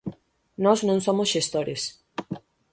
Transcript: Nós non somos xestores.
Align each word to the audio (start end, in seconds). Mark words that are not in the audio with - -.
Nós 0.63 0.79
non 0.87 0.99
somos 1.07 1.31
xestores. 1.33 1.81